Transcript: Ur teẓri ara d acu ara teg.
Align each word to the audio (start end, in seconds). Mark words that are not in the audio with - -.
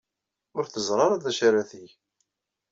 Ur 0.57 0.65
teẓri 0.67 1.01
ara 1.05 1.21
d 1.23 1.25
acu 1.29 1.43
ara 1.47 1.69
teg. 1.71 1.87